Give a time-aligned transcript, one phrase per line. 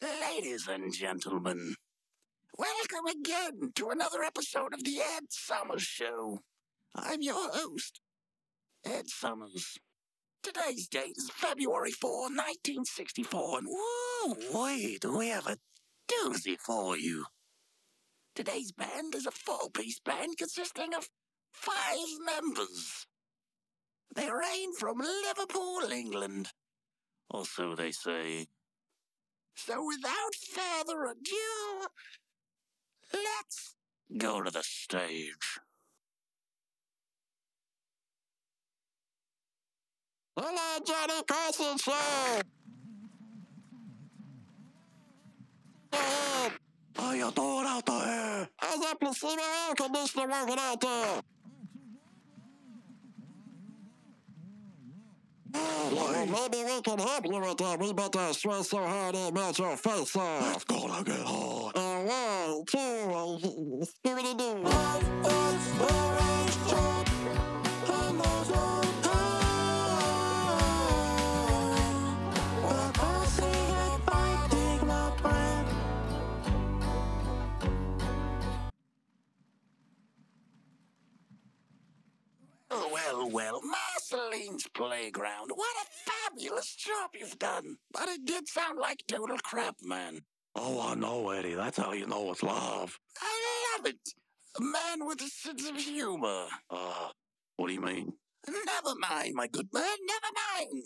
[0.00, 1.74] Ladies and gentlemen,
[2.56, 6.40] welcome again to another episode of the Ed Summers Show.
[6.94, 8.00] I'm your host,
[8.82, 9.76] Ed Summers.
[10.42, 15.58] Today's date is February 4, 1964, and whoa, wait, we have a
[16.10, 17.26] doozy for you.
[18.34, 21.10] Today's band is a four-piece band consisting of
[21.52, 23.06] five members.
[24.14, 26.52] They reign from Liverpool, England.
[27.30, 28.46] Or so they say.
[29.54, 31.86] So without further ado,
[33.12, 33.74] let's
[34.16, 35.58] go to the stage.
[40.38, 42.42] Hello, Johnny Carson Show!
[46.96, 48.48] How you doing out there?
[48.58, 51.22] how's that placebo air conditioner working out there?
[55.92, 57.78] Well, maybe we can help you with that.
[57.78, 60.66] We bet that sweat so hard it melts your face off.
[60.66, 61.76] gonna get hot.
[61.76, 65.15] Uh, one, two, uh, skibidi-doo.
[84.74, 85.50] Playground.
[85.54, 87.76] What a fabulous job you've done.
[87.92, 90.20] But it did sound like total crap, man.
[90.54, 91.54] Oh, I know, Eddie.
[91.54, 92.98] That's how you know it's love.
[93.20, 93.98] I love it.
[94.58, 96.46] A man with a sense of humor.
[96.70, 97.08] Uh,
[97.56, 98.12] what do you mean?
[98.48, 100.84] Never mind, my good man, never mind.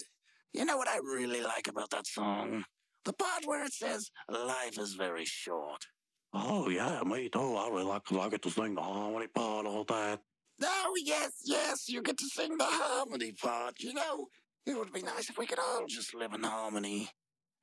[0.52, 2.64] You know what I really like about that song?
[3.04, 5.86] The part where it says, life is very short.
[6.32, 7.56] Oh, yeah, me too.
[7.56, 10.20] I really like 'cause I get to sing the harmony part, all that.
[10.62, 13.74] Oh, yes, yes, you get to sing the harmony part.
[13.80, 14.28] You know,
[14.66, 17.08] it would be nice if we could all just live in harmony.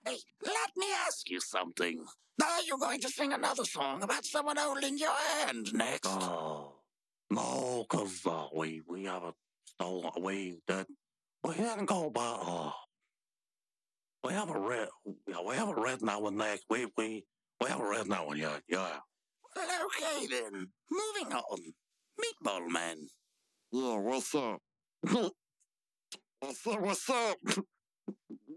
[0.05, 2.03] Hey, let me ask you something.
[2.43, 6.07] Are you going to sing another song about someone holding your hand next?
[6.07, 6.73] Oh,
[7.29, 9.33] no, 'cause uh, we, we have a
[9.65, 10.87] stolen, we, that,
[11.43, 12.71] we didn't go by, uh,
[14.23, 16.65] we have a red, we have a red now and next.
[16.69, 17.25] We, we,
[17.61, 18.97] we have a red now and yeah, yeah.
[19.55, 20.67] Well, okay then.
[20.91, 21.59] Moving on.
[22.19, 22.97] Meatball Man.
[23.71, 24.61] Yeah, what's up?
[25.09, 25.31] Oh,
[26.39, 27.37] what's up, what's up?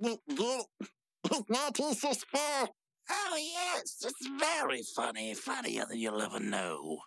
[0.03, 2.73] It's not too suspect.
[3.11, 5.35] Oh, yes, it's very funny.
[5.35, 6.99] Funnier than you'll ever know.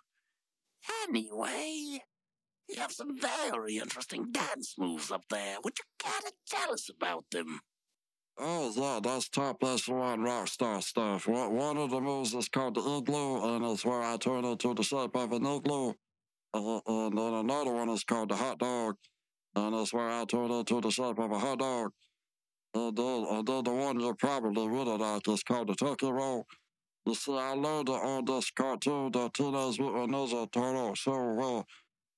[1.02, 2.00] Anyway,
[2.68, 5.56] you have some very interesting dance moves up there.
[5.64, 7.60] Would you care to tell us about them?
[8.36, 11.26] Oh, yeah, that's top echelon rock star stuff.
[11.26, 14.82] One of the moves is called the igloo, and it's where I turn into the
[14.82, 15.94] shape of an igloo.
[16.54, 18.96] And then another one is called the hot dog,
[19.56, 21.92] and it's where I turn into the shape of a hot dog.
[22.74, 26.46] And then, and then the one you probably really like is called the turkey roll.
[27.06, 31.64] You see, I learned on this cartoon, the Teenage Mutant Ninja Turtle show, where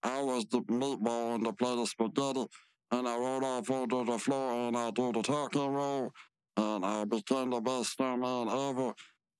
[0.03, 2.47] I was the meatball and the plate of spaghetti,
[2.93, 6.13] and I rolled off onto the floor and I do the turkey roll,
[6.57, 8.95] and I became the best snowman ever.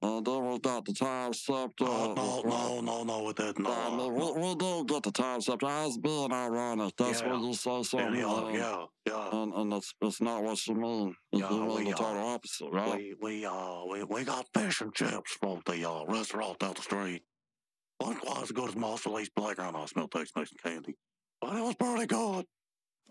[0.06, 1.84] And then we got the time scepter.
[1.84, 3.72] Oh, no, no, no, no, with that, no.
[3.72, 5.67] I mean, Uh, we, we did get the time scepter.
[5.67, 6.94] I was being ironic.
[6.97, 7.33] That's Yeah.
[7.33, 8.15] what you say yeah, something.
[8.15, 9.28] yeah, uh, yeah, yeah.
[9.43, 11.17] And, and it's, it's not what you mean.
[11.33, 12.94] You Yeah, mean we, the uh, total opposite, right?
[12.97, 16.83] We, we, uh, we, we got fish and chips from the, uh, restaurant down the
[16.83, 17.23] street.
[17.99, 19.75] Wasn't quite as good as Marceline's playground.
[19.75, 20.94] I smelled Tex Mex candy.
[21.41, 22.44] But it was pretty good.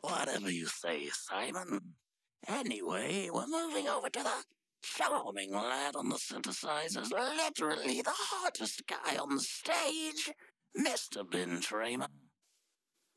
[0.02, 1.96] Whatever you say, Simon.
[2.48, 4.44] Anyway, we're moving over to the
[4.86, 10.32] charming lad on the synthesizers, literally the hottest guy on the stage,
[10.78, 11.30] Mr.
[11.30, 12.08] Ben Tramer.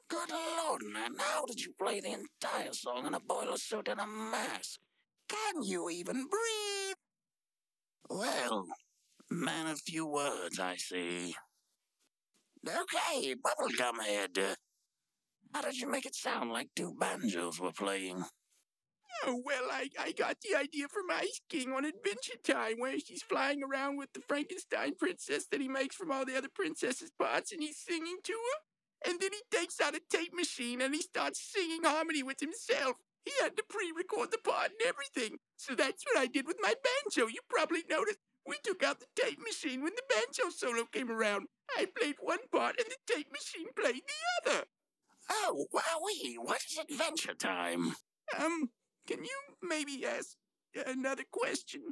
[0.09, 4.01] Good lord, man, how did you play the entire song in a boiler suit and
[4.01, 4.81] a mask?
[5.28, 6.97] Can you even breathe?
[8.09, 8.67] Well,
[9.31, 11.34] man of few words, I see.
[12.67, 14.57] Okay, Bubblegum Head.
[15.53, 18.25] How did you make it sound like two banjos were playing?
[19.25, 23.22] Oh, well, I, I got the idea from Ice King on Adventure Time where she's
[23.22, 27.53] flying around with the Frankenstein princess that he makes from all the other princesses' parts
[27.53, 29.10] and he's singing to her.
[29.10, 32.97] And then he takes out a tape machine and he starts singing harmony with himself.
[33.25, 35.39] He had to pre record the part and everything.
[35.57, 37.28] So that's what I did with my banjo.
[37.28, 41.47] You probably noticed we took out the tape machine when the banjo solo came around.
[41.77, 44.65] I played one part and the tape machine played the other.
[45.31, 47.95] Oh, wowee, what is Adventure Time?
[48.39, 48.71] Um,
[49.09, 50.37] can you maybe ask
[50.87, 51.83] another question?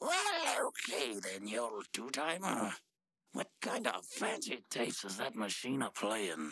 [0.00, 2.72] Well, okay then, you old two-timer.
[3.32, 6.50] What kind of fancy tapes is that machine a playing?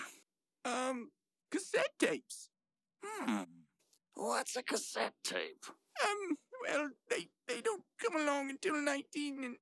[0.64, 1.10] Um,
[1.50, 2.48] cassette tapes.
[3.04, 3.42] Hmm,
[4.14, 5.64] what's a cassette tape?
[6.02, 9.56] Um, well, they, they don't come along until 19 and...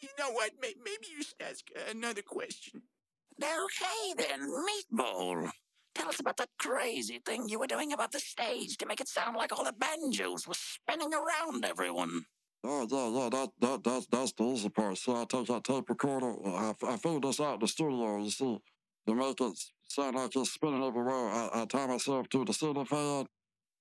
[0.00, 0.50] You know what?
[0.60, 2.82] Maybe you should ask another question.
[3.42, 5.50] Okay then, Meatball.
[5.98, 9.08] Tell us about that crazy thing you were doing above the stage to make it
[9.08, 12.24] sound like all the banjos were spinning around everyone.
[12.62, 14.96] Oh, yeah, that, that, that's, the easy part.
[14.96, 18.30] So I take that tape recorder, I, I figured this out in the studio, you
[18.30, 18.58] see,
[19.08, 19.58] to make it
[19.88, 21.30] sound like it's spinning everywhere.
[21.30, 23.26] I, I tie myself to the ceiling fan,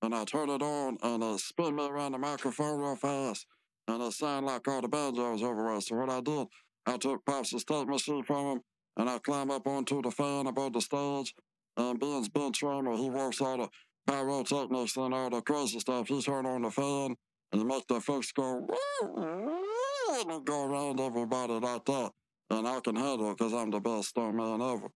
[0.01, 3.45] and I turn it on, and it spin me around the microphone real fast,
[3.87, 5.81] and it sound like all the banjos everywhere.
[5.81, 6.47] So what I did,
[6.87, 8.61] I took Pop's tape machine from him,
[8.97, 11.35] and I climbed up onto the fan above the stage,
[11.77, 13.69] and Ben's Ben Tramer, he works all the
[14.07, 16.07] pyrotechnics and all the crazy stuff.
[16.07, 17.15] He turned on the fan,
[17.51, 18.67] and make the folks go,
[19.01, 22.11] and go around everybody like that.
[22.49, 24.87] And I can handle it because I'm the best stuntman ever.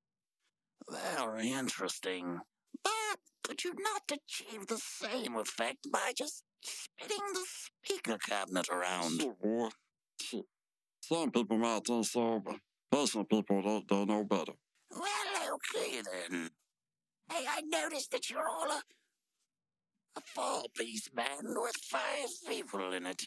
[0.89, 2.39] Very interesting.
[2.83, 9.22] But could you not achieve the same effect by just spinning the speaker cabinet around?
[9.22, 9.69] Shit, boy.
[10.22, 10.45] Shit.
[11.01, 12.56] Some people might think so, but
[12.92, 14.54] patient people, don't know better.
[14.92, 16.50] Well, okay then.
[17.31, 18.81] Hey, I noticed that you're all a,
[20.18, 23.24] a four-piece band with five people in it.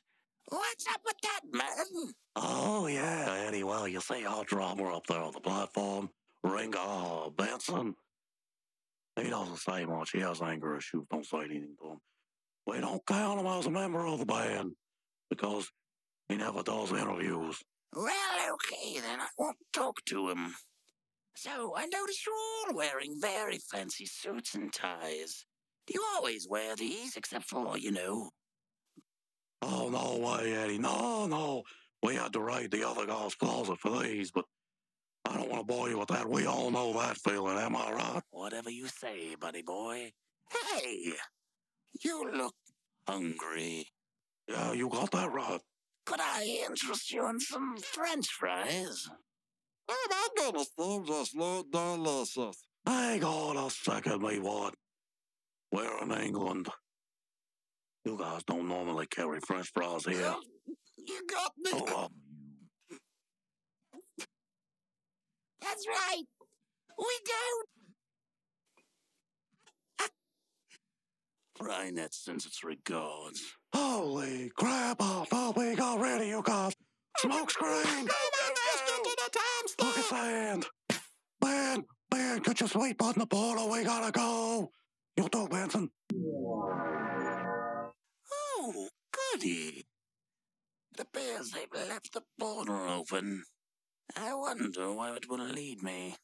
[0.50, 2.12] What's up with that, man?
[2.36, 3.64] Oh, yeah, Eddie.
[3.64, 6.10] Well, you see our drummer up there on the platform,
[6.42, 7.94] Ringo Benson.
[9.16, 10.10] He doesn't say much.
[10.10, 11.06] He has anger issues.
[11.10, 11.98] Don't say anything to him.
[12.66, 14.72] We don't count him as a member of the band
[15.30, 15.70] because
[16.28, 17.62] he never does interviews.
[17.94, 19.20] Well, okay then.
[19.20, 20.54] I won't talk to him.
[21.36, 25.44] So, I notice you're all wearing very fancy suits and ties.
[25.86, 28.30] Do you always wear these, except for, you know,
[29.66, 30.78] Oh, no way, Eddie.
[30.78, 31.62] No, no.
[32.02, 34.44] We had to raid the other guy's closet for these, but
[35.24, 36.28] I don't want to bore you with that.
[36.28, 38.22] We all know that feeling, am I right?
[38.30, 40.12] whatever you say, buddy boy?
[40.52, 41.12] Hey,
[42.02, 42.54] you look
[43.08, 43.86] hungry.
[44.48, 45.60] Yeah, you got that right.
[46.04, 49.08] Could I interest you in some French fries?
[49.88, 52.56] Oh, my goodness, things just look delicious.
[52.86, 54.74] Hang on a second, me what?
[55.72, 56.68] We're in England.
[58.04, 60.34] You guys don't normally carry French fries here.
[61.06, 61.70] You got me.
[61.74, 62.08] Oh, uh,
[65.60, 66.22] That's right.
[66.98, 67.68] We don't.
[71.58, 73.42] Frynet sends its regards.
[73.74, 74.96] holy crap!
[75.00, 76.72] I thought we got rid of you guys.
[77.18, 77.50] Smoke
[80.14, 80.66] sand!
[81.40, 81.84] Ben!
[82.10, 83.70] Ben, your sweet butt in the portal.
[83.70, 84.70] We gotta go!
[85.16, 85.90] You too, Benson.
[88.32, 89.86] Oh, goody.
[90.92, 93.44] It appears they've left the border open.
[94.16, 96.16] I wonder where it will lead me.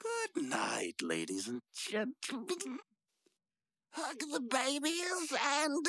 [0.00, 2.78] Good night, ladies and gentlemen.
[3.92, 5.86] Hug the babies and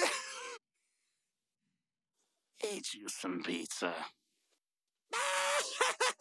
[2.72, 3.96] eat you some pizza.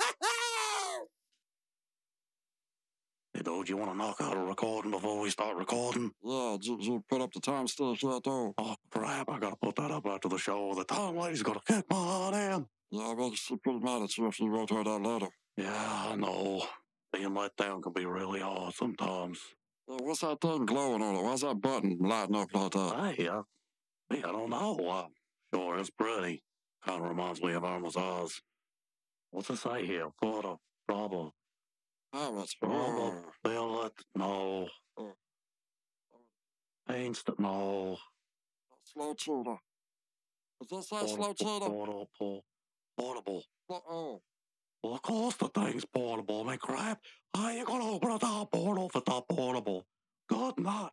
[3.35, 6.13] Hey, dude, you want to knock out a recording before we start recording?
[6.23, 8.55] Yeah, you, you put up the time stamp yet, though.
[8.57, 10.73] Oh, crap, I gotta put that up after the show.
[10.73, 12.67] The time lady's gonna kick my heart in.
[12.93, 15.27] Yeah, I bet she's pretty mad at you if you wrote her that letter.
[15.57, 16.65] Yeah, I know.
[17.13, 19.41] Being let down can be really hard sometimes.
[19.89, 21.23] Yeah, what's that thing glowing on it?
[21.23, 23.15] Why's that button lighting up like that?
[23.17, 23.43] Hey, uh,
[24.11, 24.79] hey, I don't know.
[24.89, 25.07] Uh,
[25.53, 26.45] sure, it's pretty.
[26.87, 28.41] Kind of reminds me of Irma's Oz.
[29.33, 30.11] What's it say here?
[30.23, 30.55] Put a
[32.15, 32.39] problem.
[32.39, 33.23] Oh, it's Problem.
[33.43, 33.93] Billet.
[34.15, 34.69] No.
[36.95, 37.41] Instant.
[37.41, 37.97] No.
[38.85, 39.57] slow tutor.
[40.61, 42.05] Is this that slow Portable.
[42.17, 42.45] Portable.
[42.97, 43.43] Portable.
[43.71, 44.21] Oh,
[44.83, 46.43] Well, of course the thing's portable.
[46.43, 47.01] I mean, crap.
[47.35, 49.87] How you gonna open a top portal if it's not portable?
[50.29, 50.91] Good night.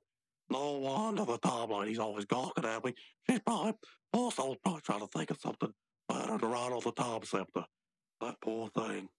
[0.50, 2.94] No wonder the top lady's always gawking at me.
[3.30, 3.74] She's probably
[4.14, 5.72] also probably trying to think of something
[6.10, 7.66] better to write on the top scepter.
[8.22, 9.10] That poor thing.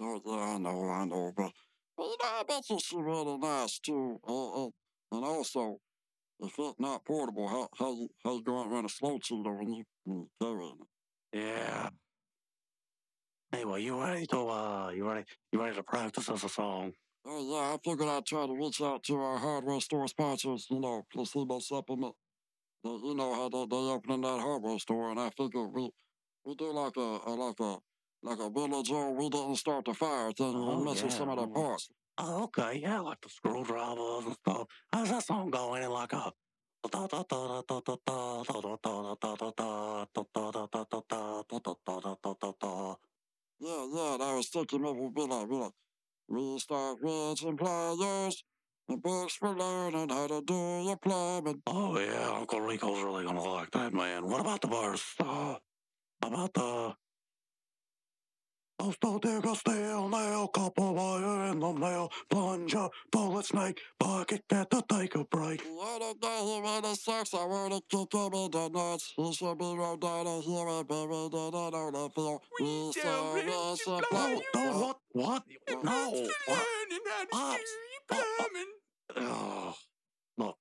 [0.00, 1.52] Oh, yeah, I know, I know, but,
[1.96, 4.20] but you know, I bet you she's really nice too.
[4.26, 4.70] Uh, uh,
[5.12, 5.80] and also,
[6.40, 9.72] if it's not portable, how how how you going to run a slow tutor when
[9.72, 11.38] you when you carrying it?
[11.38, 11.90] Yeah.
[13.52, 16.92] Anyway, you ready to uh you ready you ready to practice as a song?
[17.26, 20.80] Oh yeah, I figured I'd try to reach out to our hardware store sponsors, you
[20.80, 22.14] know, placebo supplement.
[22.84, 25.90] You know how they, they opening that hardware store, and I figured we
[26.44, 27.78] we do like a, a like a
[28.22, 30.54] like a village or we didn't start the fire thing.
[30.54, 31.88] Oh, We're missing yeah, some of the parts.
[32.18, 34.66] Oh, okay, yeah, like the screwdrivers and stuff.
[34.92, 35.82] How's that song going?
[35.82, 36.32] In like a
[43.60, 45.72] Yeah, yeah, and I was thinking maybe we'd be like, be like,
[46.28, 48.44] we start reaching players,
[48.88, 51.62] The books for learning how to do your plumbing.
[51.66, 54.26] Oh yeah, Uncle Rico's really gonna like that, man.
[54.26, 55.14] What about the verse?
[55.20, 55.56] Uh,
[56.22, 56.94] about the
[58.78, 64.70] Post dig a steel nail, copper wire in the nail, plunger, bullet snake, bucket get
[64.70, 65.60] to take a break.
[65.62, 67.34] I don't know who really sucks.
[67.34, 69.12] I want to kick him in the nuts.
[69.16, 72.40] He should be rolled down a here and buried in an on field.
[72.60, 74.30] We We tell say Rich this to a blow blow.
[74.30, 74.96] you No, what?
[75.12, 75.42] What?
[75.66, 76.10] And No.
[76.12, 76.66] that's for What?
[76.68, 77.58] learning how to Pops.
[77.58, 78.36] do your Oh,
[79.16, 79.74] plumbing.
[80.38, 80.56] Look.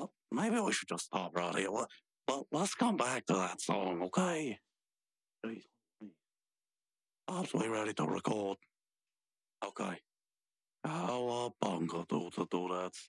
[0.00, 1.70] Look, Maybe we should just stop right here.
[1.70, 1.86] Let,
[2.28, 4.58] let, let's come back to that song, okay?
[5.44, 5.64] Please.
[7.28, 8.56] We ready to record?
[9.64, 9.98] Okay.
[10.86, 13.08] Cowabunga, do the dudettes.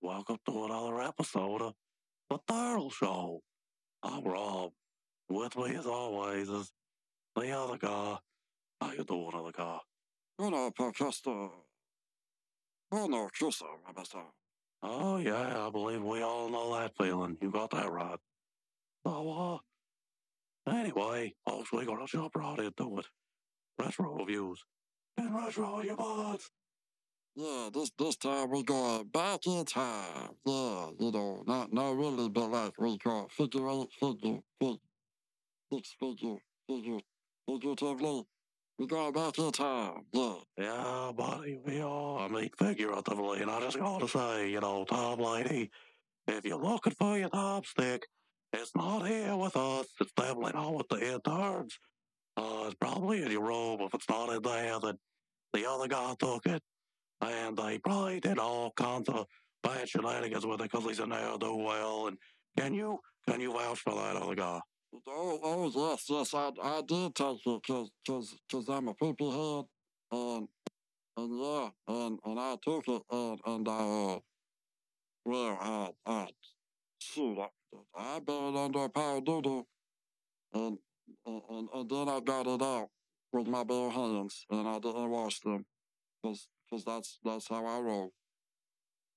[0.00, 1.74] Welcome to another episode of
[2.30, 3.40] The Turtle Show.
[4.02, 4.70] I'm Rob.
[5.28, 6.72] With me, as always, is
[7.36, 8.16] the other guy.
[8.80, 9.78] How you doing, other guy?
[10.38, 11.50] You know, Podcaster.
[12.92, 14.22] Oh, no, Kisser, Rabasa.
[14.82, 17.36] Oh, yeah, I believe we all know that feeling.
[17.42, 18.18] You got that right.
[19.06, 19.60] So,
[20.66, 23.06] uh, anyway, folks, we're gonna jump right into it.
[23.80, 24.62] Retro reviews.
[25.16, 26.50] And retro your buds.
[27.36, 30.30] Yeah, this this time we're going back in time.
[30.44, 34.76] Yeah, you know, not not really, but like we call figure eight, figure, figure,
[35.72, 36.36] six figure,
[36.68, 36.98] figure,
[37.48, 38.24] figuratively.
[38.78, 40.06] We're going back in time.
[40.12, 40.34] Yeah.
[40.58, 42.20] Yeah, buddy, we are.
[42.20, 45.70] I mean, figuratively, and I just gotta say, you know, Tom Lady,
[46.26, 48.06] if you're looking for your top stick,
[48.52, 49.86] it's not here with us.
[50.00, 51.78] It's definitely not with the interns.
[52.36, 53.80] Uh, it's probably in your room.
[53.80, 54.98] If it's not in there, then
[55.52, 56.62] the other guy took it.
[57.20, 59.26] And they probably did all kinds of
[59.62, 62.06] bad shenanigans with it because he's in there doing well.
[62.06, 62.16] And
[62.56, 64.60] can you, can you vouch for that other guy?
[65.06, 67.90] Oh, oh yes, yes, I, I did take it because
[68.50, 69.64] cause, I'm a poopy head.
[70.12, 70.48] And,
[71.16, 74.18] and yeah, and, and I took it and, and I, uh,
[75.24, 76.28] well, I, I,
[76.98, 77.48] shoot, I,
[77.96, 79.66] I buried under a pile of doo-doo.
[80.54, 80.78] And,
[81.26, 82.88] and, and, and then I got it out
[83.32, 85.64] with my bare hands and I didn't wash them.
[86.24, 88.12] Cause, cause that's, that's how I roll.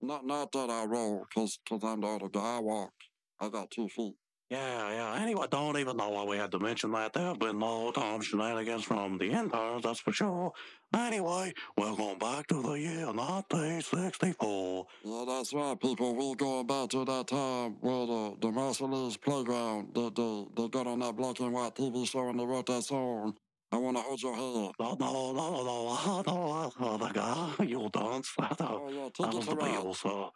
[0.02, 2.58] Not, not that I roll, cause, cause I'm the other guy.
[2.58, 2.94] I walk.
[3.40, 4.16] I got two feet.
[4.50, 5.22] Yeah, yeah.
[5.24, 7.14] Anyway, don't even know why we had to mention that.
[7.14, 10.52] There have been no Tom shenanigans from the interns, that's for sure.
[10.96, 14.86] Anyway, we're back to the year 1964.
[15.04, 16.14] Yeah, that's right, people.
[16.16, 20.86] We're going back to that time where the, the Marcellus playground, they, they, they got
[20.86, 23.36] on that black and white TV show and they wrote that song.
[23.72, 24.72] I want to hold your hand.
[24.80, 28.26] No, no, no, no, no, no, no, the guy, you don't.
[28.38, 29.56] That, uh, Oh, yeah, take was it the.
[29.56, 30.06] Beatles.
[30.06, 30.30] Uh,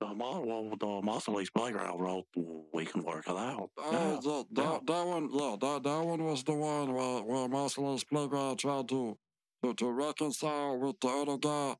[0.00, 2.24] the, Mar- well, the Marcellus Playground wrote,
[2.72, 3.68] we can work it out.
[3.76, 4.78] Oh, Yeah, that, that, yeah.
[4.86, 9.18] that one, yeah, that, that one was the one where, where Marcellus playground tried to,
[9.62, 11.76] to, to reconcile with the other guy.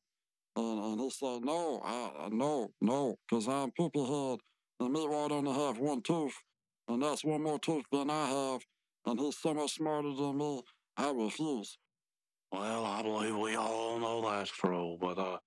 [0.57, 4.39] And, and he said, no, I, no, no, because I'm poopy head,
[4.81, 6.35] and me won't only have one tooth,
[6.89, 8.61] and that's one more tooth than I have,
[9.07, 10.63] and he's so much smarter than me,
[10.97, 11.79] I refuse.
[12.51, 15.39] Well, I believe we all know that's true, but, uh,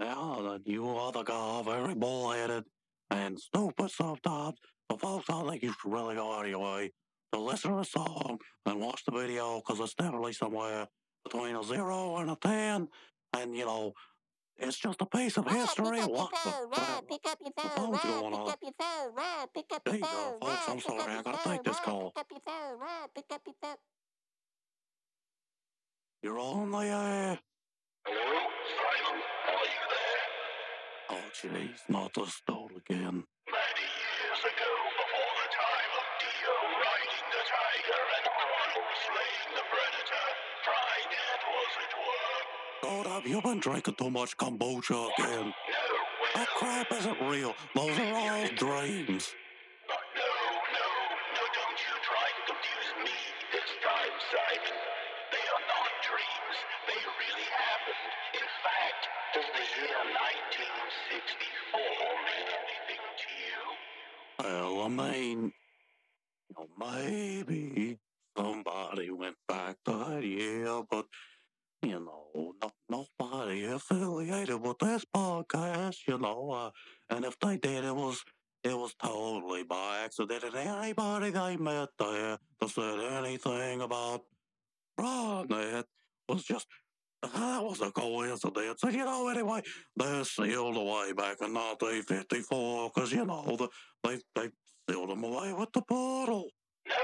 [0.00, 2.64] yeah, you the guy are very bullheaded
[3.10, 4.58] and stupid sometimes.
[4.88, 6.92] But folks, I think you should really go out of your way
[7.32, 10.86] to listen to the song and watch the video because it's definitely somewhere
[11.28, 12.88] between a zero and a ten.
[13.32, 13.94] And, you know,
[14.58, 16.00] it's just a piece of history.
[16.00, 17.08] What the fuck?
[17.08, 18.56] pick up your The phone's going off.
[19.84, 20.68] There you go, folks.
[20.68, 21.12] I'm sorry.
[21.12, 22.12] I gotta take this call.
[22.12, 23.10] Pick up your phone, Rob.
[23.14, 23.76] Pick up your phone.
[26.22, 27.38] You're on the air.
[28.06, 28.40] Hello,
[28.78, 30.26] Simon, are you there?
[31.10, 33.22] Oh, jeez, not this stone again.
[33.50, 39.64] Many years ago, before the time of Dio riding the tiger and Arnold slaying the
[39.70, 40.26] predator,
[40.66, 41.92] Trident was at
[42.88, 43.04] work.
[43.04, 45.46] God, have been drinking too much kombucha again?
[45.46, 45.52] No,
[46.34, 47.54] That crap isn't real.
[47.74, 49.34] Those are all dreams.
[49.88, 50.30] no, no,
[50.76, 53.16] no, don't you try to confuse me
[53.52, 54.76] this time, Simon.
[55.32, 56.56] They are not dreams.
[56.88, 58.04] They really happened.
[58.34, 59.02] In fact,
[59.34, 61.80] does the year 1964
[62.28, 63.62] mean anything to you?
[64.44, 65.38] Well, I mean,
[66.48, 67.98] you know, maybe
[68.36, 71.06] somebody went back that year, but,
[71.82, 72.70] you know, no,
[73.46, 76.70] nobody affiliated with this podcast, you know, uh,
[77.14, 78.22] and if they did, it was,
[78.64, 84.22] it was totally by accident, and anybody they met there that said anything about
[84.98, 85.84] Ronnet
[86.28, 86.66] was just,
[87.22, 89.62] that was a coincidence, and you know, anyway,
[89.96, 93.68] they're sealed away back in 1954, because, you know, the,
[94.02, 94.50] they, they
[94.90, 96.48] sealed them away with the portal.
[96.88, 96.94] No,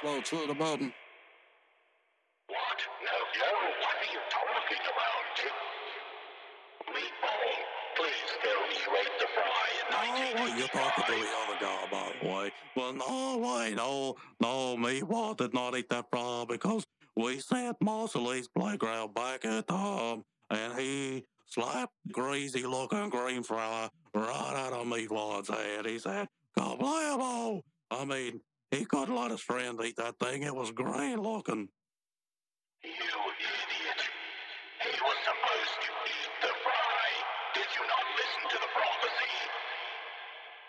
[0.00, 0.92] slow to the button.
[2.46, 2.58] What?
[3.04, 5.36] No, no, what are you talking about?
[6.88, 7.52] Meatball,
[7.96, 11.58] please tell me you ate the fry in No, wait, you're talking to the other
[11.60, 12.52] guy, by the way.
[12.76, 17.76] Well, no, wait, no, no, me, what did not eat that fry because we sat
[17.82, 24.86] Marcel's playground back at home, and he slapped greasy looking green fry right out of
[24.86, 25.84] Meatball's head.
[25.84, 26.28] He said,
[26.58, 27.60] Kablamo!
[27.90, 28.40] I mean,
[28.70, 30.42] he couldn't let his friend eat that thing.
[30.42, 31.68] It was green looking.
[32.82, 34.00] You idiot.
[34.80, 37.06] He was supposed to eat the fry.
[37.54, 39.34] Did you not listen to the prophecy?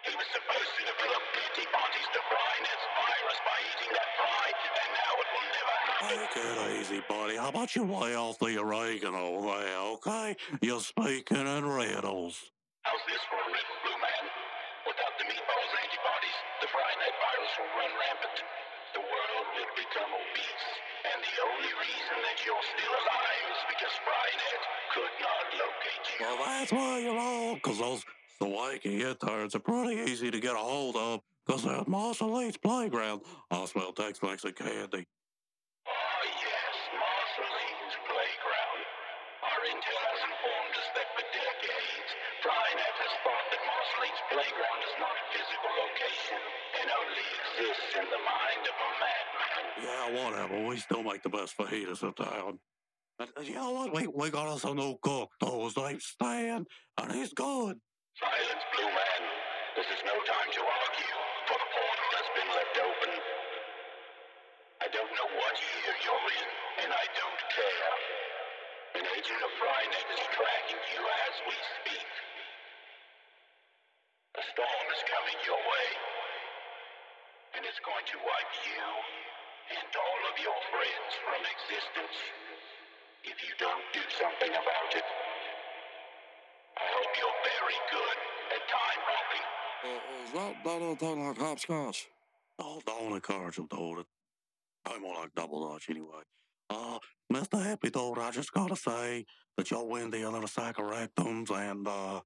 [0.10, 4.48] He was supposed to develop antibodies to Frynet's virus by eating that fry,
[4.81, 6.17] and now it will never happen.
[6.20, 7.36] Take it easy, buddy.
[7.38, 10.36] How about you lay off the oregano there, okay?
[10.60, 12.51] You're speaking in riddles.
[12.81, 14.25] How's this for a riddle, Blue Man?
[14.89, 18.38] Without the meatball's antibodies, the Frynet virus will run rampant.
[18.98, 20.69] The world will become obese,
[21.13, 24.62] and the only reason that you're still alive is because Frynet
[24.98, 26.10] could not locate you.
[26.21, 28.05] Well, that's why you're wrong, because those
[28.37, 32.29] swanky interns are pretty easy to get a hold of, because they're at Marshall
[32.61, 33.21] Playground.
[33.49, 35.07] I smell Tex-Mex and candy.
[35.89, 38.81] Oh, yes, Marceline's playground.
[39.49, 42.11] Our intel has informed us that for decades,
[42.45, 46.41] Frynet has thought that Marceline's playground is not a physical location
[46.81, 49.63] and only exists in the mind of a madman.
[49.81, 50.69] Yeah, whatever.
[50.69, 52.61] We still make the best fajitas in town.
[53.20, 53.94] And you know what?
[53.94, 55.30] We, we got us a new cook.
[55.41, 56.65] His name's Stan,
[56.98, 57.75] and he's good.
[58.18, 59.22] Silence, Blue Man.
[59.75, 61.15] This is no time to argue,
[61.48, 63.12] for the portal has been left open.
[64.82, 66.50] I don't know what year you're in,
[66.86, 67.94] and I don't care.
[69.00, 72.10] An agent of Frynet is tracking you as we speak.
[74.36, 75.88] A storm is coming your way,
[77.56, 78.86] and it's going to wipe you
[79.72, 82.18] and all of your friends from existence
[83.24, 85.08] if you don't do something about it.
[86.76, 88.17] I hope you're very good
[88.58, 89.47] at time hopping.
[89.82, 90.82] Uh, is that that
[91.51, 92.07] hopscotch?
[92.59, 94.05] Oh, the only cards do it.
[94.85, 96.21] I'm more like double dutch anyway.
[96.69, 96.97] Uh,
[97.31, 97.61] Mr.
[97.61, 99.25] Happy Dude, I just gotta say
[99.57, 102.21] that you're windy under the sack of rectums, and, uh,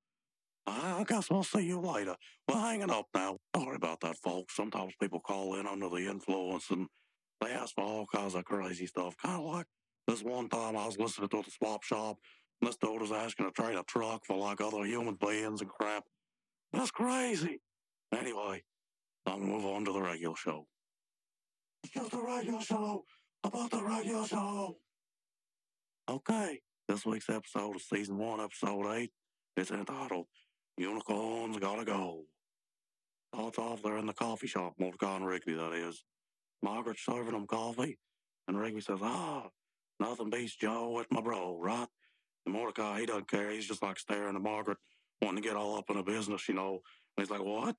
[0.67, 2.15] I guess we'll see you later.
[2.47, 3.37] We're hanging up now.
[3.55, 4.55] Sorry about that, folks.
[4.55, 6.87] Sometimes people call in under the influence and
[7.41, 9.15] they ask for all kinds of crazy stuff.
[9.17, 9.65] Kind of like
[10.07, 12.17] this one time I was listening to the swap shop,
[12.61, 15.69] and this dude was asking to trade a truck for like other human beings and
[15.69, 16.03] crap.
[16.73, 17.61] That's crazy.
[18.11, 18.63] Anyway,
[19.25, 20.67] I'm move on to the regular show.
[21.83, 23.03] It's just a regular show
[23.43, 24.77] about the regular show.
[26.09, 29.11] Okay, this week's episode of season one, episode eight.
[29.57, 30.27] It's entitled
[30.77, 32.25] Unicorns Gotta Go.
[33.33, 36.03] Starts off there in the coffee shop, Mordecai and Rigby, that is.
[36.61, 37.97] Margaret's serving them coffee,
[38.47, 39.47] and Rigby says, Ah,
[39.99, 41.87] nothing beats Joe with my bro, right?
[42.45, 43.49] And Mordecai, he doesn't care.
[43.49, 44.77] He's just like staring at Margaret,
[45.21, 46.81] wanting to get all up in the business, you know.
[47.17, 47.75] And he's like, What?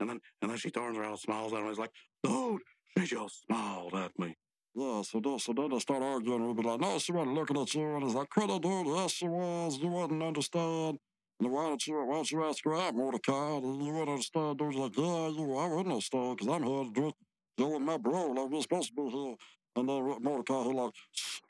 [0.00, 1.66] And then and then she turns around and smiles at him.
[1.66, 2.62] And he's like, Dude,
[2.98, 4.36] she just smiled at me.
[4.74, 6.44] Yeah, so, then- so then they start arguing.
[6.44, 7.96] We'll be like, no, she wasn't looking at you.
[7.96, 8.86] And it's like, could I do it?
[8.86, 9.78] Yes, she was.
[9.78, 10.98] You wouldn't understand.
[11.40, 13.56] And why don't you, why don't you ask her out, Mordecai?
[13.56, 14.58] And you wouldn't understand.
[14.58, 17.14] Dude's like, yeah, you, I wouldn't understand because I'm here to do it.
[17.58, 19.34] You and my bro, like, we're supposed to be here.
[19.76, 20.92] And then Mordecai, he like,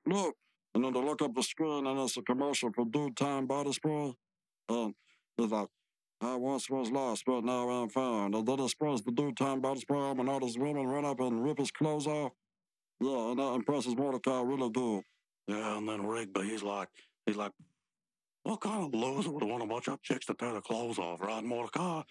[0.06, 0.34] look.
[0.74, 3.72] And then they look up the screen and it's a commercial for Dude Time Body
[3.72, 4.14] Spray.
[4.68, 4.94] And
[5.36, 5.68] he's like,
[6.22, 8.34] I once was lost, but now I'm found.
[8.34, 11.06] And then he sprays the Dude Time Body Spray on, and all these women run
[11.06, 12.32] up and rip his clothes off.
[13.00, 15.02] Yeah, and that impresses Mordecai really good.
[15.48, 16.88] Yeah, and then Rigby, he's like,
[17.24, 17.52] he's like,
[18.42, 21.20] what kind of loser would want a bunch of chicks to tear their clothes off,
[21.22, 22.02] right, Mordecai?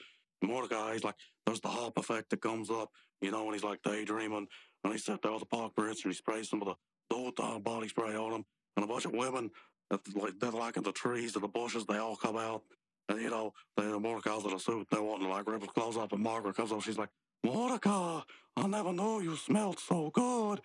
[0.41, 2.89] Mordecai, he's like, there's the hop effect that comes up,
[3.21, 4.47] you know, when he's like daydreaming,
[4.83, 6.75] and he sat there with the park bench and he sprays some of
[7.11, 8.45] the uh, body spray on him,
[8.75, 9.51] and a bunch of women,
[9.91, 12.63] that, like, they're like in the trees and the bushes, they all come out,
[13.09, 15.97] and, you know, they, Mordecai's in a suit, they're wanting to, like, rip his clothes
[15.97, 17.09] off, and Margaret comes up, she's like,
[17.43, 18.21] Mordecai,
[18.55, 20.61] I never knew you smelled so good.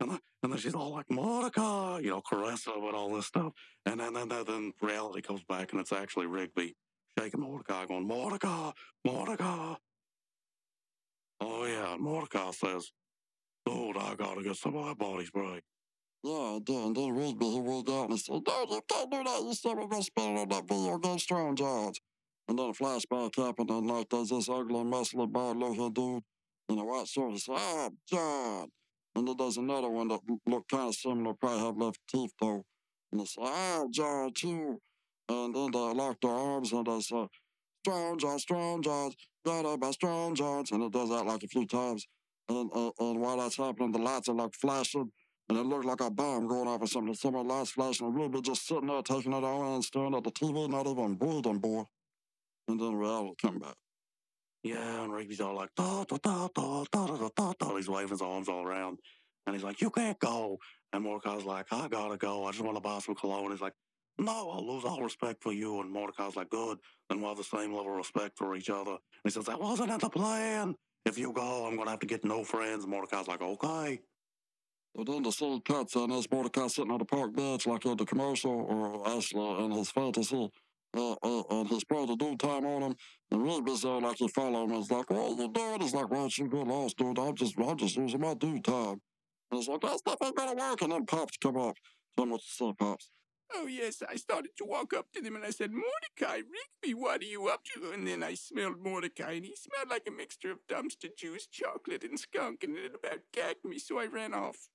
[0.00, 3.26] And then, and then she's all like, Mordecai, you know, caressing him and all this
[3.26, 3.52] stuff.
[3.86, 6.74] And then, then, then, then reality comes back and it's actually Rigby
[7.18, 8.72] shaking Mordecai, going, Mordecai,
[9.04, 9.74] Mordecai.
[11.40, 11.96] Oh, yeah.
[11.98, 12.90] Mordecai says,
[13.66, 15.60] Dude, I gotta get some of that body spray.
[16.24, 19.10] Yeah, and then, and then Rigby, he rolled out and he said, No, you can't
[19.10, 19.42] do that.
[19.42, 22.00] You said we're going to spend on that video game Strong Giants.
[22.48, 26.22] And then a flashback happened and like there's this ugly, muscly, bad looking dude
[26.70, 27.32] in a white shirt.
[27.32, 28.68] He said, Oh, John.
[29.14, 32.64] And then there's another one that looked kind of similar, probably have left teeth though.
[33.12, 34.80] And they say, Oh, John, too.
[35.28, 37.28] And then they lock their arms and they say,
[37.84, 39.12] Strong John, Strong John,
[39.44, 40.70] got up by Strong Johns.
[40.72, 42.06] And it does that like a few times.
[42.48, 45.10] And, uh, and while that's happening, the lights are like flashing,
[45.48, 47.14] and it looked like a bomb going off or something.
[47.14, 50.14] Some of the lights flashing, and Ruby just sitting there taking it all in, staring
[50.14, 51.84] at the TV, not even breathing, boy.
[52.68, 53.74] And then reality come back.
[54.62, 57.76] Yeah, and Rigby's all like, da, da, da, da, da, da, da, da.
[57.76, 58.98] He's waving his arms all around.
[59.46, 60.58] And he's like, you can't go.
[60.94, 62.46] And Mordecai's like, I gotta go.
[62.46, 63.50] I just want to buy some cologne.
[63.50, 63.74] He's like,
[64.16, 65.80] no, I'll lose all respect for you.
[65.80, 66.78] And Mordecai's like, good.
[67.10, 68.92] Then we'll have the same level of respect for each other.
[68.92, 70.74] And he says, that wasn't in the plan.
[71.04, 72.84] If you go, I'm going to have to get no friends.
[72.84, 74.00] And Mordecai's like, okay.
[74.96, 77.96] So then the scene cuts, and there's Mordecai sitting on the park bench like in
[77.96, 80.50] the commercial, or actually in his fantasy.
[80.96, 82.94] Uh, uh, and his brother do time on him,
[83.32, 84.72] and really bizarre like he follow him.
[84.74, 85.82] It's like, what are you doing?
[85.82, 87.18] It's like, well, you get lost, dude.
[87.18, 89.00] I'm just, I'm just using my due time.
[89.50, 90.82] And it's like, that stuff ain't gonna work.
[90.82, 91.76] And then Pops come up.
[92.14, 93.10] What you say, Pops.
[93.52, 97.20] Oh, yes, I started to walk up to them and I said, Mordecai, Rigby, what
[97.20, 97.90] are you up to?
[97.90, 102.04] And then I smelled Mordecai and he smelled like a mixture of dumpster juice, chocolate,
[102.04, 104.68] and skunk and it about gagged me, so I ran off.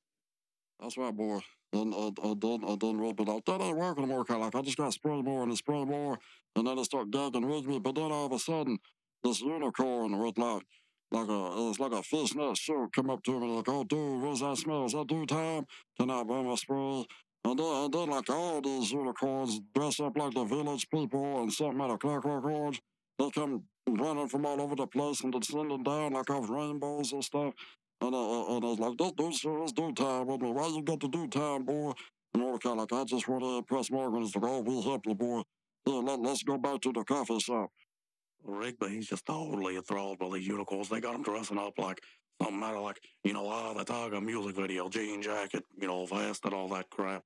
[0.81, 1.41] That's right, boy.
[1.73, 4.61] And uh, I done, I done real, but like, that ain't working of like, I
[4.61, 6.17] just got spray more and spray more,
[6.55, 7.79] and then I start gagging with me.
[7.79, 8.79] But then all of a sudden,
[9.23, 10.63] this unicorn with like,
[11.11, 14.41] like a, it's like a fishnet shirt come up to me like, oh, dude, what's
[14.41, 14.85] that smell?
[14.85, 15.65] Is that due time?
[15.97, 17.05] Then I burn my spray.
[17.45, 21.51] And then, and then like all these unicorns dress up like the village people and
[21.51, 22.81] something out of Clockwork Orange.
[23.17, 27.23] They come running from all over the place and descending down like off rainbows and
[27.23, 27.53] stuff.
[28.01, 30.51] And, uh, and I was like, this dude sure is do time with me.
[30.51, 31.93] Why you got to do time, boy?
[32.33, 34.21] And Mordecai, like, I just want to impress Morgan.
[34.21, 35.41] He's like, oh, we'll help you, boy.
[35.85, 37.69] Yeah, let, let's go back to the coffee shop.
[38.43, 40.89] Rigby, he's just totally enthralled by these unicorns.
[40.89, 41.99] They got him dressing up like
[42.41, 46.05] something out of like, you know, ah, the Tiger music video, jean jacket, you know,
[46.05, 47.23] vest and all that crap.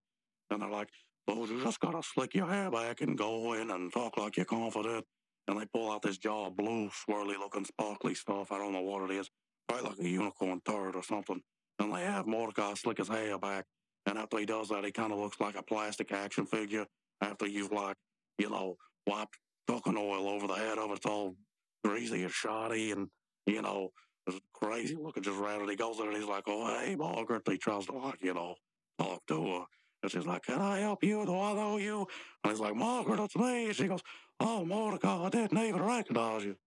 [0.50, 0.90] And they're like,
[1.28, 4.46] well, you just gotta slick your hair back and go in and talk like you're
[4.46, 5.06] confident.
[5.48, 8.52] And they pull out this jar of blue, swirly looking, sparkly stuff.
[8.52, 9.30] I don't know what it is.
[9.68, 11.42] Probably like a unicorn turd or something.
[11.80, 13.66] And they have Mordecai slick his hair back.
[14.06, 16.86] And after he does that, he kind of looks like a plastic action figure.
[17.22, 17.96] After you've, like,
[18.38, 18.76] you know,
[19.08, 21.36] wiped cooking oil over the head of it, it's all
[21.84, 23.08] greasy and shoddy and,
[23.46, 23.90] you know,
[24.28, 25.40] it's crazy looking just.
[25.40, 27.44] And he goes there and he's like, oh, hey, Margaret.
[27.48, 28.56] He tries to, like, you know,
[29.00, 29.66] talk to her.
[30.04, 31.26] And she's like, Can I help you?
[31.26, 32.06] Do I know you?
[32.44, 33.68] And he's like, Margaret, it's me.
[33.68, 34.02] And she goes,
[34.40, 36.58] Oh, Mordecai, I didn't even recognize you.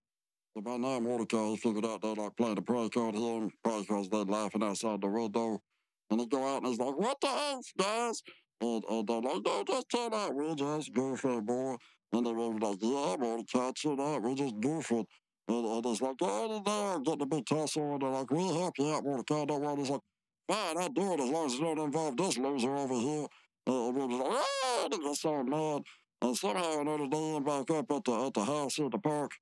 [0.56, 4.08] So by now, Mordecai figured out they like playing a prank on him, probably because
[4.08, 5.60] they're laughing outside the window.
[6.08, 8.22] And they go out and he's like, What the hell, guys?
[8.62, 10.34] And, and they're like, No, just chill out.
[10.34, 11.76] We're just goofing, boy.
[12.14, 14.22] And they're like, Yeah, Mordecai, chill out.
[14.22, 15.04] We're just goofing.
[15.46, 17.92] And, and it's like, Oh, no, getting a big tussle.
[17.92, 19.44] And they're like, We'll help you out, Mordecai.
[19.44, 19.76] Don't worry.
[19.76, 20.00] He's like,
[20.48, 23.26] Fine, I'll do it as long as you don't involve this loser over here.
[23.66, 25.82] And we was like, ah, they got so mad.
[26.22, 29.32] And somehow another, they end back up at the, at the house at the park.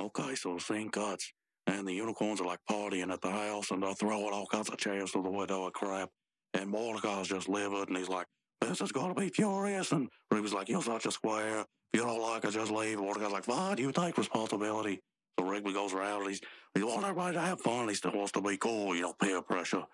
[0.00, 1.32] Okay, so the scene cuts.
[1.66, 4.76] And the unicorns are like partying at the house and they're throwing all kinds of
[4.76, 6.10] chairs through the window and crap.
[6.52, 8.26] And Mordecai's just livid and he's like,
[8.60, 9.92] this is to be furious.
[9.92, 11.60] And Ruby's like, you're such a square.
[11.60, 12.98] If you don't like it, just leave.
[12.98, 15.00] And Mordecai's like, fine, you take responsibility.
[15.38, 16.40] So Rigby goes around and he's,
[16.74, 17.88] he wants everybody to have fun.
[17.88, 19.84] He still wants to be cool, you know, peer pressure.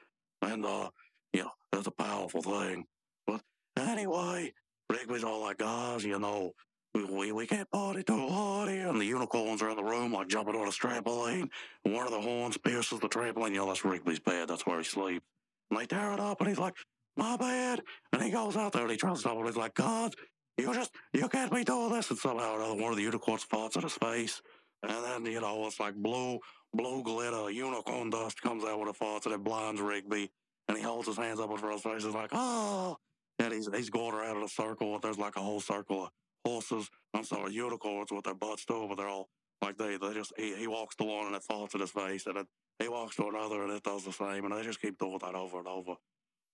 [0.43, 0.91] And, uh,
[1.33, 2.85] you know, that's a powerful thing.
[3.27, 3.43] But
[3.79, 4.53] anyway,
[4.91, 6.53] Rigby's all like, guys, you know,
[6.95, 8.89] we, we can't party too hard here.
[8.89, 11.49] And the unicorns are in the room, like jumping on a trampoline.
[11.83, 13.51] One of the horns pierces the trampoline.
[13.51, 14.49] You know, that's Rigby's bed.
[14.49, 15.25] That's where he sleeps.
[15.71, 16.75] And they tear it up, and he's like,
[17.17, 17.83] my bad.
[18.13, 19.47] And he goes out there and he tries to stop it.
[19.47, 20.15] He's like, God,
[20.57, 22.11] you just, you can't be doing this.
[22.11, 24.41] And somehow or another, one of the unicorns falls in his face.
[24.83, 26.39] And then, you know, it's like blue,
[26.73, 30.31] blue glitter, unicorn dust comes out with a farts and it blinds Rigby.
[30.69, 32.05] And he holds his hands up in front of his face.
[32.05, 32.97] He's like, oh.
[33.39, 34.95] And he's, he's going around in a circle.
[34.95, 36.11] And there's like a whole circle of
[36.51, 36.89] horses.
[37.15, 39.29] I'm sorry, unicorns with their butts too, but they're all
[39.63, 42.27] like they, they just, he, he walks to one and it falls in his face.
[42.27, 42.47] And
[42.79, 44.45] he walks to another and it does the same.
[44.45, 45.95] And they just keep doing that over and over.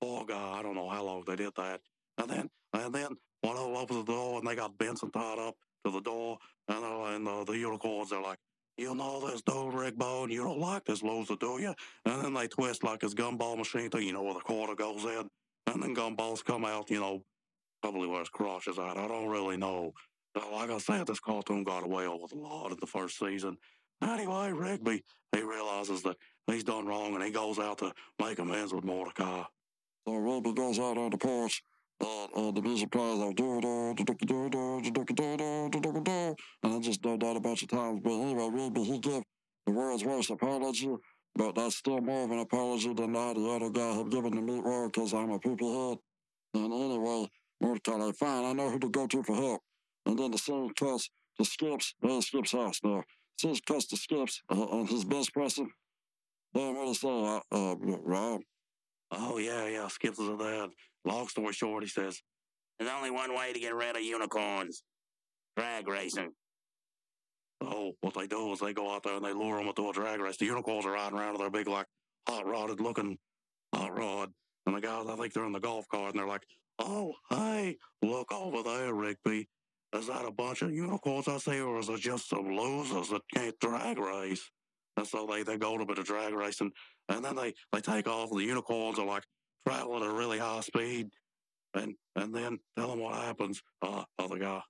[0.03, 1.81] Oh, God, I don't know how long they did that.
[2.19, 5.39] And then, and then one of them opens the door and they got Benson tied
[5.39, 5.55] up
[5.85, 6.39] to the door.
[6.69, 8.39] And, uh, and uh, the unicorns are like,
[8.77, 11.75] you know this dude, Rick Bone, you don't like this loser, do you?
[12.05, 15.05] And then they twist like his gumball machine thing, you know, where the quarter goes
[15.05, 15.29] in.
[15.69, 17.23] And then gumballs come out, you know,
[17.87, 18.97] probably where his crotch is at.
[18.97, 19.93] I don't really know.
[20.35, 23.57] But like I said, this cartoon got away with a lot in the first season.
[24.03, 26.17] Anyway, Rigby, he realizes that
[26.49, 29.45] he's done wrong and he goes out to make amends with Mordecai.
[30.07, 31.63] So Rigby goes out on the porch
[32.01, 33.41] uh, uh, the music plays and
[36.65, 38.01] I just done that a bunch of times.
[38.03, 39.23] But anyway, really, he gave
[39.65, 40.95] the world's worst apology,
[41.37, 44.63] but that's still more of an apology than the other guy had given the meat
[44.63, 45.99] world because I'm a poopy head.
[46.55, 47.29] And anyway,
[47.61, 49.61] Like, fine, I know who to go to for help.
[50.05, 53.03] And then the scene cuts the skips, uh, skips house now.
[53.41, 55.71] Scene cuts the skips uh, his bench pressing.
[56.53, 58.41] Hey, what is that, uh, uh, Rob?
[59.11, 60.71] Oh, yeah, yeah, Skips is a dad.
[61.05, 62.21] Long story short, he says,
[62.79, 64.83] There's only one way to get rid of unicorns
[65.57, 66.33] drag racing.
[67.63, 69.93] oh, what they do is they go out there and they lure them into a
[69.93, 70.37] drag race.
[70.37, 71.87] The unicorns are riding around with their big, like,
[72.29, 73.17] hot rodded looking
[73.75, 74.31] hot rod.
[74.67, 76.43] And the guys, I think they're in the golf cart and they're like,
[76.79, 79.49] oh, hey, look over there, Rigby.
[79.95, 83.23] Is that a bunch of unicorns I see, or is it just some losers that
[83.35, 84.51] can't drag race?
[84.97, 86.73] And so they, they go to a bit of drag racing,
[87.09, 89.25] and then they, they take off, and the unicorns are like
[89.67, 91.09] traveling at a really high speed.
[91.75, 93.63] And and then tell them what happens.
[93.83, 94.63] Uh, other guy.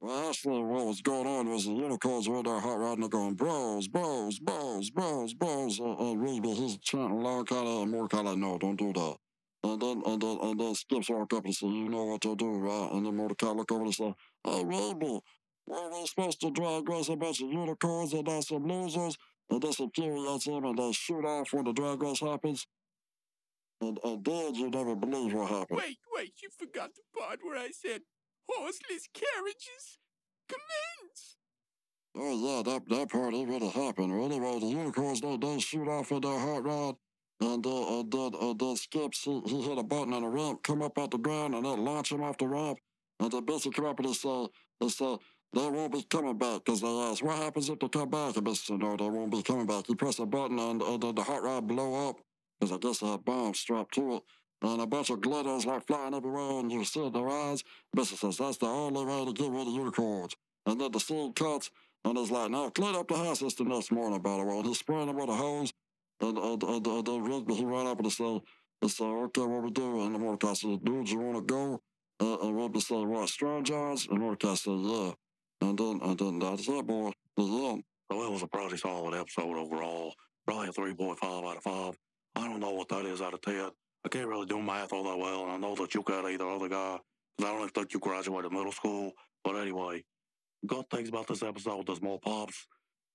[0.00, 3.88] Well, actually, what was going on was the unicorns were there hot rodding, going, bros,
[3.88, 5.80] bros, bros, bros, bros.
[5.80, 9.16] Uh, uh, Rigby, he's chanting loud, kind of, more kind of, no, don't do that.
[9.66, 12.36] And then, and then, and then Skips walk up and say, you know what to
[12.36, 12.88] do, right?
[12.92, 15.18] And then Mordecai look over and say, hey, Rigby,
[15.66, 19.16] were we supposed to drag race a bunch of unicorns and then some losers?
[19.50, 22.68] And this infuriates him and they shoot off when the drag race happens.
[23.80, 25.80] And, and then you never believe what happened.
[25.80, 28.02] Wait, wait, you forgot the part where I said
[28.48, 29.98] horseless carriages
[30.48, 31.36] commence.
[32.16, 34.16] Oh yeah, that that part it really happened.
[34.16, 36.96] Well, Anyway, the unicorns they, they shoot off in their hot rod,
[37.40, 40.62] and uh, and then uh, then Skips he, he hit a button on the ramp,
[40.62, 42.78] come up out the ground, and then launch him off the ramp,
[43.20, 45.18] and then Bessie come up and they say
[45.52, 48.44] they won't be coming back because they ask what happens if they come back, and
[48.44, 49.86] Bessie said no, they won't be coming back.
[49.86, 52.16] He press a button and, and then the hot rod blow up
[52.58, 54.22] because I guess they had bombs strapped to it.
[54.62, 57.62] And a bunch of glitters like flying everywhere, and you see their eyes.
[57.94, 60.34] Bessie says that's the only way to get rid of unicorns.
[60.64, 61.70] And then the scene cuts,
[62.04, 63.42] and it's like, now clean up the house.
[63.42, 64.56] It's the next morning, by the way.
[64.56, 65.72] And he's spraying them with a hose.
[66.20, 68.40] And, and, and, and then Rigby, he ran up and said,
[68.80, 70.02] he said, okay, what we do?
[70.04, 71.82] And the Mordecai said, dude, you want to go?
[72.20, 74.06] Uh, and Rigby said, what, Strong Johns?
[74.08, 75.12] And Mordecai said, yeah.
[75.62, 77.12] And then, and then that's it, boy.
[77.36, 77.84] The end.
[78.10, 80.14] So it was a pretty solid episode overall.
[80.46, 81.98] Probably a 3.5 out of 5.
[82.36, 83.70] I don't know what that is out of 10.
[84.04, 86.48] I can't really do math all that well, and I know that you got either
[86.48, 86.98] other guy.
[87.38, 89.12] 'cause I don't think you graduated middle school.
[89.44, 90.04] But anyway,
[90.66, 91.86] good things about this episode.
[91.86, 92.66] There's more pops.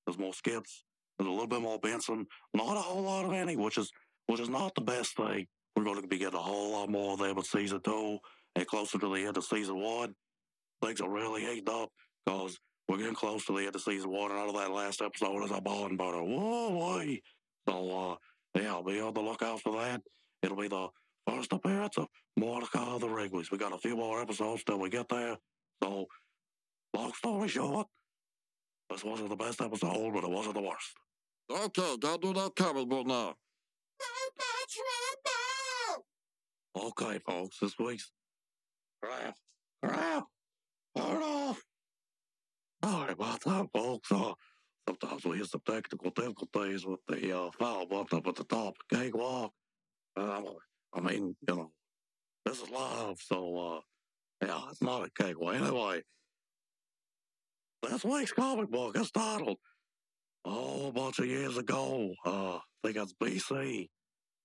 [0.05, 0.83] There's more skips.
[1.21, 2.25] There's a little bit more Benson.
[2.55, 3.91] Not a whole lot of any, which is
[4.25, 5.45] which is not the best thing.
[5.75, 8.17] We're going to be getting a whole lot more them in season two
[8.55, 10.15] and closer to the end of season one.
[10.83, 11.89] Things are really heating up
[12.25, 12.57] because
[12.89, 14.31] we're getting close to the end of season one.
[14.31, 16.23] And out of that last episode is a bond butter.
[16.23, 17.19] Whoa, boy.
[17.69, 17.99] So,
[18.55, 20.01] uh, yeah, I'll be on the lookout for that.
[20.41, 20.87] It'll be the
[21.27, 23.51] first appearance of Mordecai of the Rigbys.
[23.51, 25.37] We got a few more episodes till we get there.
[25.83, 26.07] So,
[26.95, 27.85] long story short,
[28.89, 30.95] this wasn't the best episode, but it wasn't the worst.
[31.51, 33.35] Okay, gotta do that comic book now.
[36.77, 38.09] Okay, folks, this week's
[39.03, 39.35] crap,
[39.83, 40.23] crap,
[40.95, 41.61] turn off.
[42.83, 44.09] Sorry about that, folks.
[44.09, 44.33] Uh,
[44.87, 48.75] sometimes we hit some technical difficulties with the uh, file button up at the top
[48.79, 49.51] of Cakewalk.
[50.15, 50.41] Uh,
[50.93, 51.71] I mean, you know,
[52.45, 55.55] this is live, so, uh, yeah, it's not a cakewalk.
[55.55, 56.01] Anyway,
[57.83, 59.57] this week's comic book is titled
[60.45, 62.13] a whole bunch of years ago.
[62.25, 63.89] Uh, I think it's BC,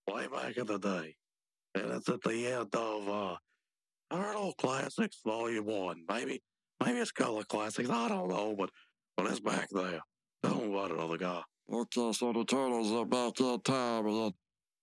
[0.09, 1.16] way back in the day.
[1.74, 3.37] And it's at the end of uh
[4.11, 6.02] Turtle Classics Volume One.
[6.09, 6.40] Maybe
[6.85, 7.90] maybe it's Color Classics.
[7.90, 8.70] I don't know, but
[9.16, 10.00] but it's back there.
[10.42, 11.42] Tell me about it, other guy.
[11.72, 14.32] Okay, so the turtles are back that time, and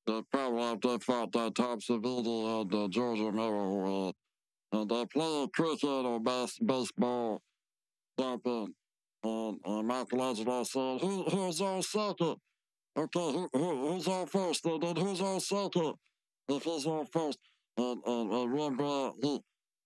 [0.05, 4.11] they probably they fought that Tom Savini and uh, Georgia Miller, uh,
[4.73, 7.41] and they play cricket or bas- baseball,
[8.19, 8.73] something.
[9.23, 12.35] And uh, Michelangelo said, Who, who's our second?
[12.97, 14.65] Okay, who, who, who's our first?
[14.65, 15.93] And then who's our second?
[16.49, 17.39] If he's our first.
[17.77, 19.39] And, and, and Rembrandt, he,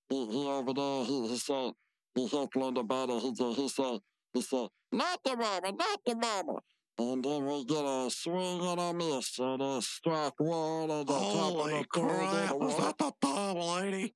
[0.09, 1.71] he, he over there, he, he said,
[2.15, 3.99] he heckling about it, he, said- he said,
[4.33, 6.59] he said, not the mama, not the mama.
[6.99, 11.13] And then we get a swing and a miss, and a strike one, and the
[11.13, 12.55] top of the crap!
[12.55, 12.81] Was one.
[12.81, 14.15] that the top lady?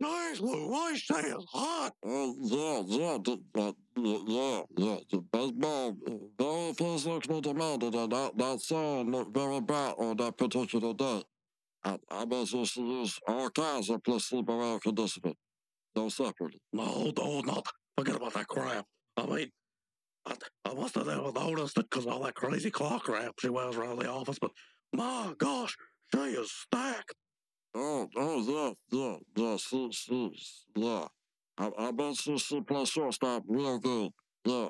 [0.00, 0.98] Nice, Louise.
[1.00, 1.92] She is hot.
[2.06, 3.74] Uh, yeah, yeah, the, the,
[4.04, 9.94] yeah, yeah, the baseball, uh, very physically demanded, and that, that sign looked very bright
[9.98, 11.22] on that particular day.
[11.84, 15.36] I, I bet you she used all kinds of placebo air conditioning,
[15.96, 16.60] no separately.
[16.72, 17.62] No, no, no.
[17.96, 18.84] Forget about that crap.
[19.16, 19.50] I mean,
[20.26, 20.34] I,
[20.64, 23.98] I must have never noticed it because all that crazy clock crap she wears around
[23.98, 24.50] the office, but
[24.92, 25.76] my gosh,
[26.14, 27.14] she is stacked.
[27.74, 30.32] Oh, oh, yeah, yeah, yeah, she, she,
[30.74, 31.06] yeah.
[31.58, 34.12] I, I bet she plays shortstop real good,
[34.44, 34.68] yeah.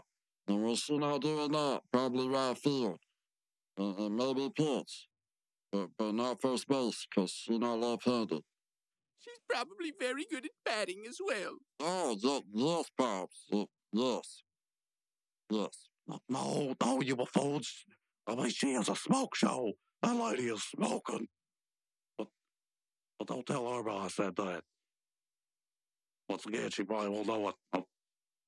[0.49, 2.99] And when she not doing that, probably right field,
[3.77, 5.09] and, and maybe pitch,
[5.71, 8.41] but, but not first base, because she not left-handed.
[9.21, 11.57] She's probably very good at batting as well.
[11.81, 13.49] Oh, yeah, yes, Pops,
[13.93, 14.43] yes,
[15.51, 15.89] yes.
[16.07, 17.85] No, no, no, you buffoons.
[18.27, 19.73] I mean, she is a smoke show.
[20.03, 21.27] That lady is smoking.
[22.17, 22.29] But,
[23.19, 24.63] but don't tell her I said that.
[26.29, 27.85] Once again, she probably won't know what I'm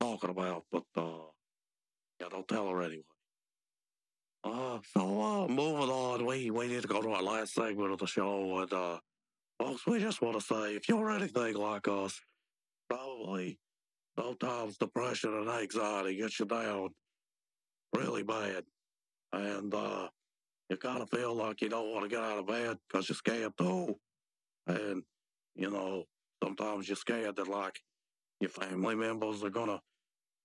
[0.01, 1.31] talking about, but, uh,
[2.21, 3.03] yeah, don't tell her anyway.
[4.45, 7.99] Uh, so, uh, moving on, we, we need to go to our last segment of
[7.99, 8.99] the show, and, uh,
[9.59, 12.21] folks, we just want to say, if you're anything like us,
[12.89, 13.59] probably
[14.19, 16.91] sometimes depression and anxiety gets you down
[17.95, 18.65] really bad.
[19.33, 20.09] And, uh,
[20.69, 23.17] you kind of feel like you don't want to get out of bed because you're
[23.17, 23.97] scared too.
[24.67, 25.03] And,
[25.55, 26.05] you know,
[26.43, 27.81] sometimes you're scared that, like,
[28.41, 29.81] your family members are gonna,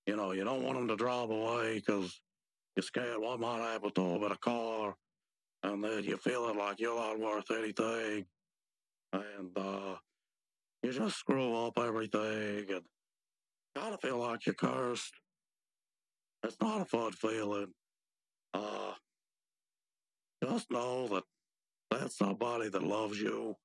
[0.06, 2.22] you know, you don't want them to drive away because
[2.76, 4.96] you're scared what might happen to them in a car.
[5.64, 8.26] And then you're feeling like you're not worth anything.
[9.14, 9.96] And, uh,
[10.84, 12.84] you just screw up everything and
[13.76, 15.14] kind of feel like you're cursed.
[16.44, 17.74] It's not a fun feeling.
[18.54, 18.94] Uh,
[20.44, 21.24] just know that
[21.90, 23.56] that's somebody that loves you.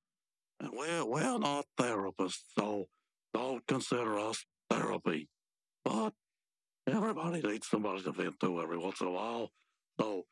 [0.61, 2.85] And we're, we're not therapists, so
[3.33, 5.27] don't consider us therapy.
[5.83, 6.13] But
[6.87, 9.49] everybody needs somebody to vent to every once in a while.
[9.99, 10.25] So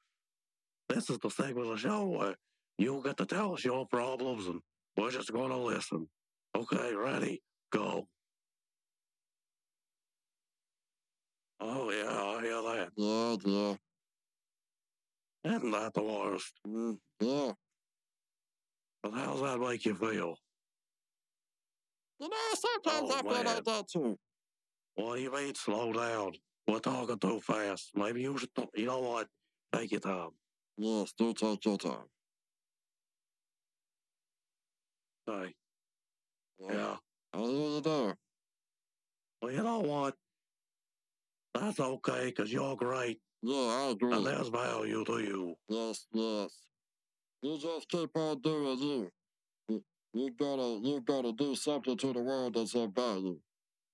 [0.87, 2.35] this is the segment of the show where
[2.77, 4.61] you get to tell us your problems and
[4.95, 6.07] we're just going to listen.
[6.55, 7.41] Okay, ready?
[7.71, 8.07] Go.
[11.59, 12.89] Oh, yeah, I hear that.
[12.95, 13.75] Yeah, yeah.
[15.55, 16.53] Isn't that the worst?
[16.67, 17.51] Mm, yeah.
[19.03, 20.35] But how's that make you feel?
[22.19, 24.19] You know, sometimes Oh, I feel like that too.
[24.95, 26.33] What do you mean, slow down?
[26.67, 27.91] We're talking too fast.
[27.95, 29.27] Maybe you should, you know what?
[29.73, 30.31] Take your time.
[30.77, 32.05] Yes, do take your time.
[35.25, 35.55] Hey,
[36.59, 36.73] Yeah.
[36.73, 36.97] yeah.
[37.33, 38.17] I hear you there.
[39.41, 40.15] Well, you know what?
[41.53, 44.13] That's okay, because you're great, Yeah, I agree.
[44.15, 45.55] and there's value to you.
[45.67, 46.68] Yes, yes.
[47.41, 49.12] You just keep on doing you.
[49.69, 53.39] You, you gotta, you gotta do something to the world that's of value.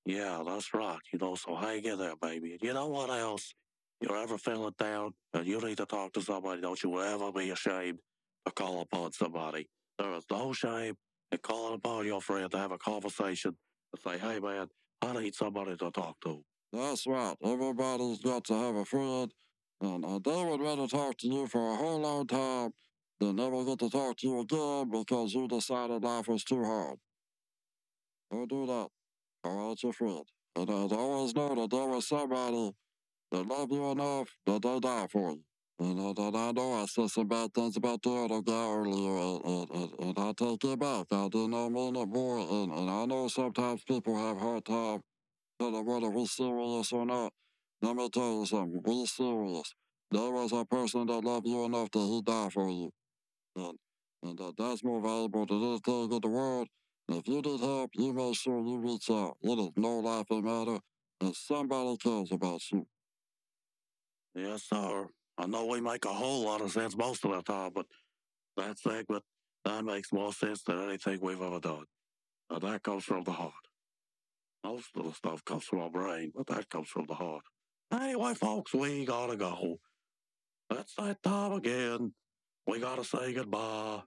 [0.05, 0.99] Yeah, that's right.
[1.11, 2.53] You know, so hang in there, baby.
[2.53, 3.53] And you know what else?
[4.01, 7.49] You're ever feeling down and you need to talk to somebody, don't you ever be
[7.51, 7.99] ashamed
[8.45, 9.67] to call upon somebody.
[9.97, 10.95] There is no shame
[11.31, 13.55] in calling upon your friend to have a conversation
[13.93, 14.67] and say, hey, man,
[15.01, 16.43] I need somebody to talk to.
[16.73, 17.35] That's right.
[17.43, 19.31] Everybody's got to have a friend,
[19.81, 22.71] and uh, they would rather talk to you for a whole long time
[23.19, 26.97] than never get to talk to you again because you decided life was too hard.
[28.31, 28.87] Don't do that.
[29.43, 30.23] Call out your friend.
[30.55, 32.71] And, and always know that there was somebody
[33.31, 35.43] that loved you enough that they died for you.
[35.77, 39.17] And, and, and I know I said some bad things about the other guy earlier,
[39.17, 41.07] and, and, and, and I take it back.
[41.11, 45.01] I did not mean it more, and, and I know sometimes people have hard time
[45.59, 47.33] telling whether we're serious or not.
[47.81, 48.81] Let me tell you something.
[48.85, 49.73] We're serious.
[50.11, 52.91] There was a person that loved you enough that he died for you.
[53.55, 53.77] And,
[54.23, 56.67] and that that's more valuable to than anything in the world.
[57.07, 59.37] If you need help, you make sure you reach out.
[59.41, 60.79] It is no laughing matter,
[61.21, 62.87] and somebody cares about you.
[64.33, 65.07] Yes, sir.
[65.37, 67.85] I know we make a whole lot of sense most of the time, but
[68.57, 69.23] that segment,
[69.65, 71.85] that makes more sense than anything we've ever done.
[72.49, 73.53] And that comes from the heart.
[74.63, 77.43] Most of the stuff comes from our brain, but that comes from the heart.
[77.93, 79.77] Anyway, folks, we gotta go.
[80.71, 82.13] It's that time again.
[82.67, 84.01] We gotta say goodbye.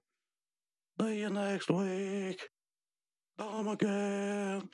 [1.01, 2.41] See you next week.
[3.39, 4.69] Come again.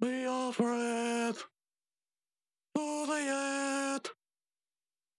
[0.00, 1.34] Be our friend.
[2.74, 4.08] To the end.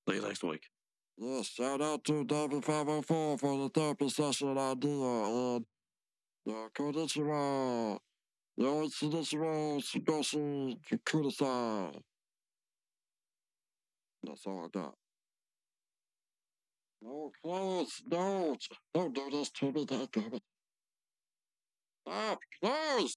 [0.09, 0.63] See you next week.
[1.17, 5.65] Yes, shout out to W504 for the therapy session idea, and
[6.49, 7.99] uh, konnichiwa.
[8.57, 12.01] Yo, konnichiwa, sugoshi, kudasai.
[14.23, 14.95] That's all I got.
[17.05, 18.57] No, close, no,
[18.95, 20.41] don't do this to me, goddammit.
[22.01, 23.15] Stop, close!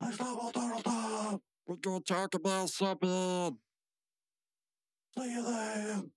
[0.00, 1.42] I saw Donald Trump.
[1.66, 3.58] We're gonna talk about something.
[5.18, 6.10] See you then.